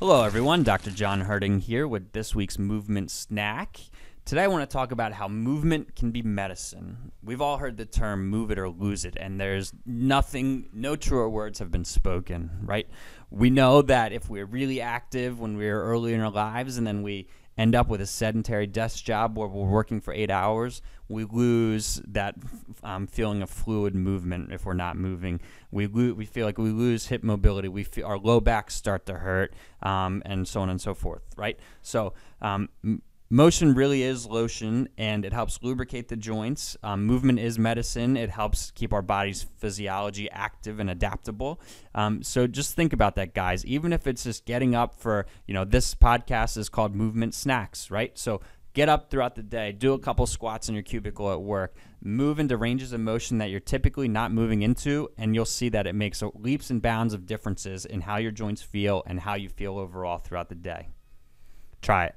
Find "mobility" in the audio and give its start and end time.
27.24-27.66